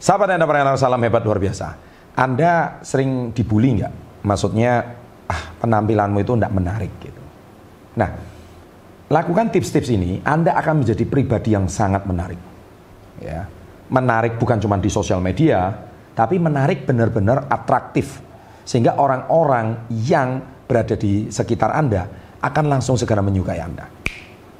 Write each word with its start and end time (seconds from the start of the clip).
Sahabat 0.00 0.32
Anda 0.32 0.48
salam 0.80 1.04
hebat 1.04 1.20
luar 1.20 1.36
biasa. 1.36 1.76
Anda 2.16 2.80
sering 2.80 3.36
dibully 3.36 3.84
nggak? 3.84 4.24
Maksudnya, 4.24 4.96
ah 5.28 5.42
penampilanmu 5.60 6.24
itu 6.24 6.32
tidak 6.40 6.52
menarik 6.56 6.92
gitu. 7.04 7.20
Nah, 8.00 8.08
lakukan 9.12 9.52
tips-tips 9.52 9.92
ini, 9.92 10.24
Anda 10.24 10.56
akan 10.56 10.80
menjadi 10.82 11.04
pribadi 11.04 11.52
yang 11.52 11.68
sangat 11.68 12.08
menarik. 12.08 12.40
Ya, 13.20 13.44
menarik 13.92 14.40
bukan 14.40 14.56
cuma 14.56 14.80
di 14.80 14.88
sosial 14.88 15.20
media, 15.20 15.68
tapi 16.16 16.40
menarik 16.40 16.88
benar-benar 16.88 17.44
atraktif. 17.52 18.24
Sehingga 18.64 18.96
orang-orang 18.96 19.84
yang 19.92 20.40
berada 20.64 20.96
di 20.96 21.28
sekitar 21.28 21.76
Anda 21.76 22.08
akan 22.40 22.64
langsung 22.72 22.96
segera 22.96 23.20
menyukai 23.20 23.60
Anda. 23.60 23.84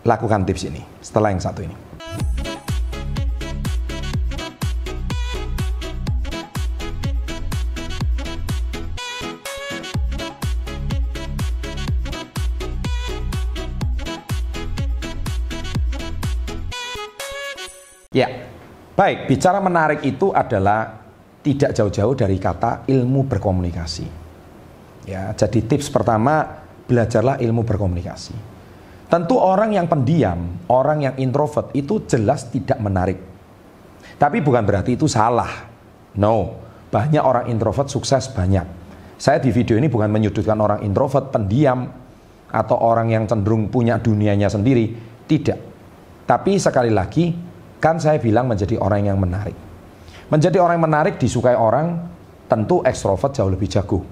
Lakukan 0.05 0.45
tips 0.45 0.69
ini 0.69 0.85
setelah 1.01 1.33
yang 1.33 1.41
satu 1.41 1.65
ini. 1.65 1.90
Ya, 18.11 18.27
baik. 18.99 19.31
Bicara 19.31 19.63
menarik 19.63 20.03
itu 20.03 20.35
adalah 20.35 20.99
tidak 21.47 21.71
jauh-jauh 21.79 22.19
dari 22.19 22.43
kata 22.43 22.83
ilmu 22.91 23.23
berkomunikasi. 23.31 24.03
Ya, 25.07 25.31
jadi 25.31 25.63
tips 25.63 25.95
pertama 25.95 26.43
belajarlah 26.91 27.39
ilmu 27.39 27.63
berkomunikasi. 27.63 28.35
Tentu 29.07 29.39
orang 29.39 29.79
yang 29.79 29.87
pendiam, 29.87 30.59
orang 30.67 31.07
yang 31.07 31.15
introvert 31.23 31.71
itu 31.71 32.03
jelas 32.11 32.51
tidak 32.51 32.83
menarik. 32.83 33.15
Tapi 34.19 34.43
bukan 34.43 34.67
berarti 34.67 34.99
itu 34.99 35.07
salah. 35.07 35.71
No, 36.19 36.59
banyak 36.91 37.23
orang 37.23 37.47
introvert 37.47 37.95
sukses 37.95 38.27
banyak. 38.35 38.67
Saya 39.23 39.39
di 39.39 39.55
video 39.55 39.79
ini 39.79 39.87
bukan 39.87 40.11
menyudutkan 40.11 40.59
orang 40.59 40.83
introvert, 40.83 41.31
pendiam, 41.31 41.87
atau 42.51 42.75
orang 42.75 43.15
yang 43.15 43.31
cenderung 43.31 43.71
punya 43.71 44.03
dunianya 44.03 44.51
sendiri. 44.51 44.99
Tidak. 45.31 45.59
Tapi 46.27 46.59
sekali 46.59 46.91
lagi, 46.91 47.50
Kan 47.81 47.97
saya 47.97 48.21
bilang 48.21 48.45
menjadi 48.45 48.77
orang 48.77 49.09
yang 49.09 49.17
menarik. 49.17 49.57
Menjadi 50.29 50.61
orang 50.61 50.77
yang 50.77 50.87
menarik 50.87 51.15
disukai 51.17 51.57
orang, 51.57 51.97
tentu 52.45 52.85
ekstrovert 52.85 53.33
jauh 53.33 53.49
lebih 53.49 53.73
jago. 53.73 54.05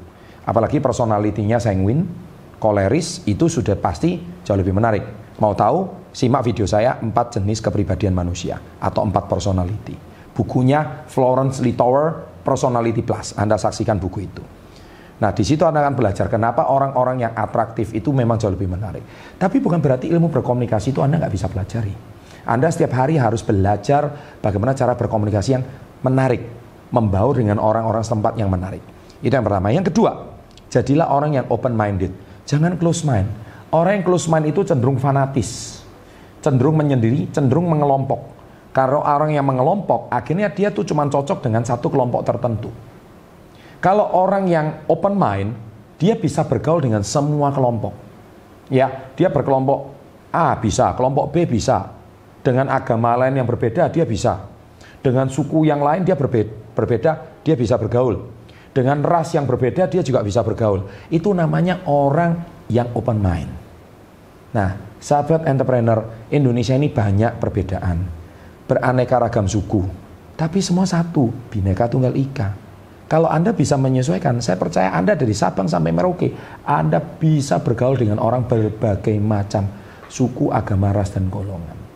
Apalagi 0.49 0.81
personalitinya 0.81 1.61
sanguin, 1.61 2.09
koleris, 2.57 3.29
itu 3.29 3.47
sudah 3.47 3.77
pasti 3.77 4.17
jauh 4.41 4.57
lebih 4.57 4.73
menarik. 4.73 5.05
Mau 5.39 5.53
tahu? 5.53 6.09
Simak 6.09 6.43
video 6.49 6.65
saya 6.65 6.97
empat 6.99 7.39
jenis 7.39 7.61
kepribadian 7.61 8.17
manusia 8.17 8.57
atau 8.81 9.05
empat 9.05 9.29
personality. 9.29 9.95
Bukunya 10.33 11.05
Florence 11.07 11.61
Littauer 11.61 12.41
Personality 12.43 13.05
Plus. 13.05 13.37
Anda 13.37 13.61
saksikan 13.61 14.01
buku 14.01 14.19
itu. 14.25 14.43
Nah, 15.19 15.35
di 15.35 15.45
situ 15.45 15.67
Anda 15.69 15.85
akan 15.85 15.95
belajar 15.99 16.27
kenapa 16.33 16.73
orang-orang 16.73 17.27
yang 17.27 17.33
atraktif 17.37 17.93
itu 17.93 18.15
memang 18.17 18.41
jauh 18.41 18.55
lebih 18.55 18.71
menarik. 18.71 19.05
Tapi 19.37 19.61
bukan 19.61 19.83
berarti 19.83 20.09
ilmu 20.09 20.33
berkomunikasi 20.33 20.97
itu 20.97 21.05
Anda 21.05 21.21
nggak 21.21 21.35
bisa 21.35 21.47
pelajari. 21.51 22.08
Anda 22.49 22.73
setiap 22.73 22.97
hari 22.97 23.21
harus 23.21 23.45
belajar 23.45 24.09
bagaimana 24.41 24.73
cara 24.73 24.97
berkomunikasi 24.97 25.51
yang 25.53 25.65
menarik, 26.01 26.41
membaur 26.89 27.37
dengan 27.37 27.61
orang-orang 27.61 28.01
setempat 28.01 28.41
yang 28.41 28.49
menarik. 28.49 28.81
Itu 29.21 29.37
yang 29.37 29.45
pertama. 29.45 29.69
Yang 29.69 29.93
kedua, 29.93 30.33
jadilah 30.73 31.13
orang 31.13 31.37
yang 31.37 31.47
open 31.53 31.77
minded. 31.77 32.09
Jangan 32.49 32.81
close 32.81 33.05
mind. 33.05 33.29
Orang 33.69 34.01
yang 34.01 34.05
close 34.09 34.33
mind 34.33 34.49
itu 34.49 34.65
cenderung 34.65 34.97
fanatis, 34.97 35.85
cenderung 36.41 36.81
menyendiri, 36.81 37.29
cenderung 37.29 37.69
mengelompok. 37.69 38.41
Kalau 38.73 39.05
orang 39.05 39.37
yang 39.37 39.45
mengelompok, 39.45 40.09
akhirnya 40.09 40.49
dia 40.49 40.73
tuh 40.73 40.89
cuma 40.89 41.05
cocok 41.05 41.45
dengan 41.45 41.69
satu 41.69 41.93
kelompok 41.93 42.25
tertentu. 42.25 42.73
Kalau 43.85 44.09
orang 44.17 44.49
yang 44.49 44.67
open 44.89 45.21
mind, 45.21 45.53
dia 46.01 46.17
bisa 46.17 46.49
bergaul 46.49 46.81
dengan 46.81 47.05
semua 47.05 47.53
kelompok. 47.53 47.93
Ya, 48.73 49.13
dia 49.13 49.29
berkelompok 49.29 49.93
A 50.33 50.57
bisa, 50.57 50.97
kelompok 50.97 51.29
B 51.29 51.45
bisa, 51.45 51.98
dengan 52.43 52.71
agama 52.71 53.15
lain 53.19 53.39
yang 53.39 53.49
berbeda 53.49 53.91
dia 53.91 54.05
bisa. 54.07 54.47
Dengan 54.99 55.31
suku 55.31 55.63
yang 55.65 55.79
lain 55.79 56.03
dia 56.03 56.19
berbeda, 56.19 57.43
dia 57.47 57.55
bisa 57.55 57.79
bergaul. 57.79 58.29
Dengan 58.75 59.01
ras 59.03 59.33
yang 59.35 59.47
berbeda 59.47 59.87
dia 59.87 60.03
juga 60.03 60.23
bisa 60.27 60.43
bergaul. 60.43 60.87
Itu 61.09 61.33
namanya 61.33 61.87
orang 61.87 62.43
yang 62.69 62.91
open 62.95 63.19
mind. 63.23 63.51
Nah, 64.53 64.99
sahabat 64.99 65.47
entrepreneur, 65.47 66.29
Indonesia 66.35 66.75
ini 66.75 66.91
banyak 66.91 67.39
perbedaan. 67.39 68.07
Beraneka 68.69 69.17
ragam 69.23 69.49
suku. 69.49 69.87
Tapi 70.39 70.63
semua 70.63 70.87
satu, 70.87 71.33
bineka 71.51 71.91
tunggal 71.91 72.15
ika. 72.15 72.55
Kalau 73.09 73.27
Anda 73.33 73.57
bisa 73.57 73.81
menyesuaikan, 73.81 74.45
saya 74.45 74.61
percaya 74.61 74.93
Anda 74.93 75.17
dari 75.17 75.33
Sabang 75.33 75.65
sampai 75.65 75.97
Merauke, 75.97 76.29
Anda 76.69 77.01
bisa 77.01 77.65
bergaul 77.65 77.97
dengan 77.97 78.21
orang 78.21 78.45
berbagai 78.45 79.17
macam 79.17 79.65
suku, 80.13 80.53
agama, 80.53 80.93
ras, 80.93 81.17
dan 81.17 81.33
golongan. 81.33 81.88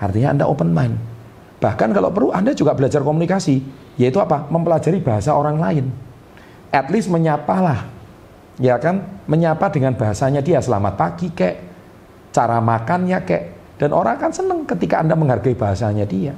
Artinya 0.00 0.32
Anda 0.32 0.44
open 0.48 0.72
mind. 0.72 0.96
Bahkan 1.60 1.92
kalau 1.92 2.08
perlu 2.08 2.32
Anda 2.32 2.56
juga 2.56 2.72
belajar 2.72 3.04
komunikasi, 3.04 3.60
yaitu 4.00 4.16
apa? 4.16 4.48
Mempelajari 4.48 5.04
bahasa 5.04 5.36
orang 5.36 5.60
lain. 5.60 5.92
At 6.72 6.88
least 6.88 7.12
menyapalah. 7.12 7.84
Ya 8.56 8.80
kan? 8.80 9.04
Menyapa 9.28 9.68
dengan 9.68 9.92
bahasanya 9.92 10.40
dia 10.40 10.64
selamat 10.64 10.96
pagi 10.96 11.28
kek, 11.28 11.60
cara 12.32 12.58
makannya 12.64 13.20
kek. 13.28 13.42
Dan 13.76 13.92
orang 13.92 14.16
akan 14.16 14.32
senang 14.32 14.60
ketika 14.64 15.04
Anda 15.04 15.12
menghargai 15.16 15.52
bahasanya 15.52 16.08
dia. 16.08 16.32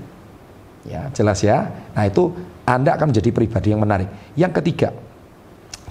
Ya, 0.82 1.06
jelas 1.14 1.38
ya. 1.42 1.70
Nah, 1.94 2.04
itu 2.06 2.34
Anda 2.66 2.98
akan 2.98 3.14
menjadi 3.14 3.30
pribadi 3.30 3.70
yang 3.70 3.82
menarik. 3.82 4.10
Yang 4.34 4.62
ketiga, 4.62 4.90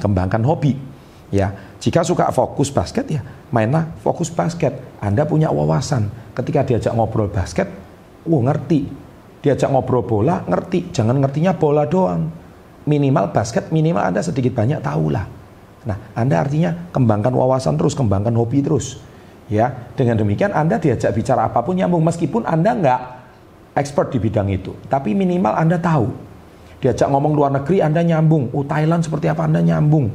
kembangkan 0.04 0.44
hobi. 0.44 0.76
Ya, 1.32 1.56
jika 1.80 2.04
suka 2.04 2.28
fokus 2.36 2.68
basket 2.68 3.08
ya 3.08 3.24
mainlah 3.52 3.92
fokus 4.02 4.32
basket. 4.32 4.74
Anda 5.04 5.28
punya 5.28 5.52
wawasan. 5.52 6.34
Ketika 6.34 6.66
diajak 6.66 6.96
ngobrol 6.96 7.30
basket, 7.30 7.68
oh 8.26 8.42
ngerti. 8.42 8.88
Diajak 9.42 9.70
ngobrol 9.70 10.06
bola, 10.06 10.42
ngerti. 10.48 10.90
Jangan 10.96 11.20
ngertinya 11.22 11.54
bola 11.54 11.86
doang. 11.86 12.32
Minimal 12.88 13.30
basket, 13.30 13.70
minimal 13.70 14.02
Anda 14.02 14.26
sedikit 14.26 14.58
banyak 14.58 14.82
tahulah. 14.82 15.26
Nah, 15.86 15.98
Anda 16.14 16.42
artinya 16.42 16.74
kembangkan 16.94 17.34
wawasan 17.34 17.78
terus, 17.78 17.94
kembangkan 17.94 18.34
hobi 18.34 18.62
terus. 18.62 19.02
Ya, 19.52 19.92
dengan 20.00 20.16
demikian 20.16 20.56
Anda 20.56 20.80
diajak 20.80 21.12
bicara 21.12 21.46
apa 21.46 21.60
pun 21.62 21.76
nyambung 21.76 22.02
meskipun 22.08 22.48
Anda 22.48 22.72
nggak 22.72 23.02
expert 23.76 24.14
di 24.16 24.18
bidang 24.22 24.48
itu, 24.48 24.72
tapi 24.88 25.12
minimal 25.12 25.58
Anda 25.58 25.76
tahu. 25.76 26.08
Diajak 26.82 27.12
ngomong 27.12 27.34
luar 27.36 27.52
negeri 27.54 27.84
Anda 27.84 28.02
nyambung. 28.02 28.50
Oh, 28.56 28.66
Thailand 28.66 29.06
seperti 29.06 29.30
apa 29.30 29.46
Anda 29.46 29.62
nyambung 29.62 30.10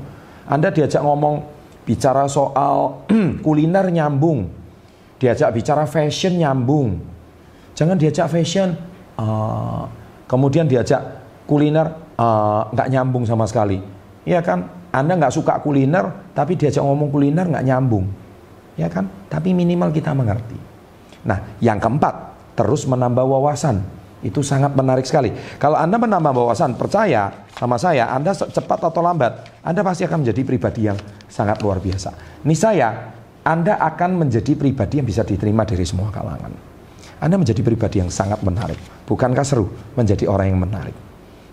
anda 0.46 0.70
diajak 0.70 1.02
ngomong 1.02 1.55
bicara 1.86 2.26
soal 2.26 3.06
kuliner 3.46 3.86
nyambung, 3.88 4.50
diajak 5.22 5.54
bicara 5.54 5.86
fashion 5.86 6.36
nyambung. 6.36 6.98
Jangan 7.78 7.94
diajak 7.94 8.26
fashion, 8.26 8.74
uh, 9.14 9.86
kemudian 10.26 10.66
diajak 10.66 11.22
kuliner 11.46 11.86
uh, 12.18 12.66
nggak 12.74 12.88
uh, 12.88 12.92
nyambung 12.92 13.22
sama 13.22 13.46
sekali. 13.46 13.78
Iya 14.26 14.42
kan? 14.42 14.90
Anda 14.90 15.14
nggak 15.14 15.32
suka 15.32 15.62
kuliner, 15.62 16.34
tapi 16.34 16.58
diajak 16.58 16.82
ngomong 16.82 17.14
kuliner 17.14 17.46
nggak 17.46 17.64
nyambung. 17.64 18.10
Ya 18.74 18.90
kan? 18.90 19.06
Tapi 19.30 19.54
minimal 19.54 19.94
kita 19.94 20.10
mengerti. 20.12 20.58
Nah, 21.24 21.58
yang 21.62 21.78
keempat, 21.78 22.34
terus 22.58 22.84
menambah 22.88 23.22
wawasan. 23.22 23.95
Itu 24.24 24.40
sangat 24.40 24.72
menarik 24.72 25.04
sekali. 25.04 25.28
Kalau 25.60 25.76
Anda 25.76 26.00
menambah 26.00 26.32
wawasan, 26.32 26.80
percaya 26.80 27.48
sama 27.52 27.76
saya, 27.76 28.08
Anda 28.12 28.32
cepat 28.32 28.88
atau 28.88 29.04
lambat, 29.04 29.60
Anda 29.60 29.84
pasti 29.84 30.08
akan 30.08 30.24
menjadi 30.24 30.42
pribadi 30.44 30.88
yang 30.88 30.98
sangat 31.28 31.60
luar 31.60 31.80
biasa. 31.80 32.40
Ini 32.44 32.56
saya, 32.56 32.88
Anda 33.44 33.76
akan 33.76 34.26
menjadi 34.26 34.56
pribadi 34.56 35.04
yang 35.04 35.08
bisa 35.08 35.22
diterima 35.22 35.68
dari 35.68 35.84
semua 35.84 36.08
kalangan. 36.08 36.52
Anda 37.16 37.36
menjadi 37.40 37.60
pribadi 37.64 38.00
yang 38.00 38.12
sangat 38.12 38.44
menarik. 38.44 38.76
Bukankah 39.08 39.44
seru 39.44 39.72
menjadi 39.96 40.28
orang 40.28 40.52
yang 40.52 40.60
menarik? 40.60 40.96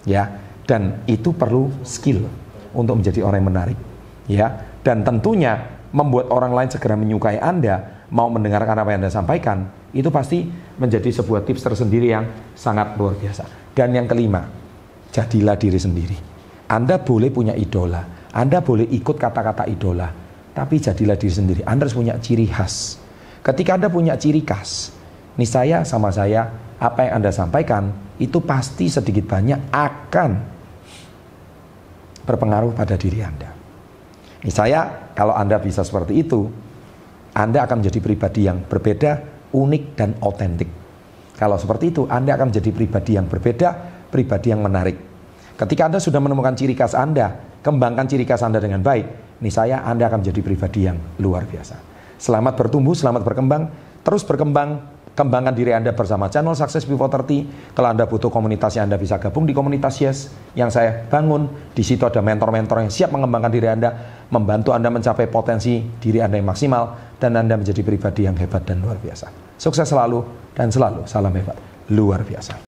Ya, 0.03 0.27
dan 0.67 1.03
itu 1.07 1.31
perlu 1.31 1.71
skill 1.87 2.27
untuk 2.75 2.99
menjadi 2.99 3.23
orang 3.23 3.37
yang 3.43 3.49
menarik. 3.51 3.79
Ya, 4.27 4.47
dan 4.83 5.03
tentunya 5.07 5.79
membuat 5.93 6.33
orang 6.33 6.51
lain 6.51 6.69
segera 6.73 6.97
menyukai 6.97 7.39
Anda, 7.39 7.92
mau 8.11 8.27
mendengarkan 8.27 8.75
apa 8.75 8.89
yang 8.91 8.99
Anda 9.05 9.13
sampaikan, 9.13 9.69
itu 9.93 10.09
pasti 10.09 10.43
menjadi 10.81 11.21
sebuah 11.21 11.45
tips 11.45 11.61
tersendiri 11.63 12.11
yang 12.11 12.25
sangat 12.57 12.97
luar 12.97 13.15
biasa. 13.15 13.71
Dan 13.71 13.93
yang 13.93 14.09
kelima, 14.09 14.43
jadilah 15.13 15.55
diri 15.55 15.79
sendiri. 15.79 16.17
Anda 16.67 16.97
boleh 16.97 17.29
punya 17.29 17.53
idola, 17.53 18.31
Anda 18.33 18.59
boleh 18.65 18.89
ikut 18.89 19.15
kata-kata 19.15 19.69
idola, 19.69 20.09
tapi 20.51 20.81
jadilah 20.81 21.15
diri 21.15 21.33
sendiri. 21.33 21.61
Anda 21.61 21.85
harus 21.85 21.95
punya 21.97 22.17
ciri 22.17 22.49
khas. 22.49 22.97
Ketika 23.45 23.77
Anda 23.77 23.93
punya 23.93 24.17
ciri 24.17 24.41
khas, 24.41 24.89
nih 25.37 25.49
saya 25.49 25.77
sama 25.85 26.09
saya, 26.09 26.49
apa 26.81 27.05
yang 27.05 27.21
Anda 27.21 27.29
sampaikan 27.29 27.93
itu 28.17 28.41
pasti 28.41 28.89
sedikit 28.89 29.29
banyak 29.29 29.69
akan 29.69 30.31
berpengaruh 32.23 32.71
pada 32.73 32.95
diri 32.95 33.19
Anda. 33.21 33.51
Nih 34.43 34.53
saya, 34.53 35.11
kalau 35.13 35.35
Anda 35.35 35.59
bisa 35.59 35.83
seperti 35.83 36.23
itu, 36.23 36.47
Anda 37.33 37.65
akan 37.65 37.81
menjadi 37.81 37.99
pribadi 37.99 38.45
yang 38.45 38.61
berbeda, 38.65 39.11
unik 39.53 39.83
dan 39.97 40.13
otentik. 40.21 40.69
Kalau 41.33 41.57
seperti 41.57 41.89
itu, 41.89 42.05
Anda 42.05 42.37
akan 42.37 42.53
menjadi 42.53 42.69
pribadi 42.69 43.11
yang 43.17 43.25
berbeda, 43.25 43.69
pribadi 44.13 44.53
yang 44.53 44.61
menarik. 44.61 44.97
Ketika 45.57 45.89
Anda 45.89 45.97
sudah 45.97 46.21
menemukan 46.21 46.53
ciri 46.53 46.77
khas 46.77 46.93
Anda, 46.93 47.33
kembangkan 47.65 48.05
ciri 48.05 48.25
khas 48.25 48.45
Anda 48.45 48.61
dengan 48.61 48.85
baik, 48.85 49.37
nih 49.41 49.53
saya 49.53 49.81
Anda 49.81 50.09
akan 50.09 50.21
menjadi 50.21 50.41
pribadi 50.45 50.85
yang 50.85 50.97
luar 51.17 51.49
biasa. 51.49 51.77
Selamat 52.21 52.53
bertumbuh, 52.53 52.93
selamat 52.93 53.25
berkembang, 53.25 53.69
terus 54.05 54.21
berkembang, 54.21 54.93
kembangkan 55.13 55.53
diri 55.53 55.73
Anda 55.73 55.93
bersama 55.93 56.29
channel 56.29 56.57
Success 56.57 56.85
Before 56.89 57.09
30. 57.09 57.73
Kalau 57.77 57.89
Anda 57.89 58.09
butuh 58.09 58.33
komunitas 58.33 58.77
yang 58.77 58.89
Anda 58.89 58.97
bisa 58.97 59.21
gabung 59.21 59.45
di 59.45 59.53
komunitas 59.53 60.01
Yes 60.01 60.33
yang 60.57 60.73
saya 60.73 61.05
bangun. 61.05 61.49
Di 61.73 61.85
situ 61.85 62.01
ada 62.05 62.21
mentor-mentor 62.21 62.81
yang 62.81 62.91
siap 62.93 63.13
mengembangkan 63.13 63.51
diri 63.53 63.69
Anda, 63.69 64.12
membantu 64.33 64.73
Anda 64.73 64.89
mencapai 64.89 65.29
potensi 65.29 65.77
diri 66.01 66.17
Anda 66.17 66.41
yang 66.41 66.49
maksimal, 66.49 67.15
dan 67.21 67.37
Anda 67.37 67.55
menjadi 67.61 67.85
pribadi 67.85 68.25
yang 68.25 68.33
hebat 68.35 68.65
dan 68.65 68.81
luar 68.81 68.97
biasa. 68.97 69.29
Sukses 69.61 69.85
selalu 69.85 70.25
dan 70.57 70.73
selalu 70.73 71.05
salam 71.05 71.31
hebat 71.37 71.55
luar 71.93 72.25
biasa. 72.25 72.72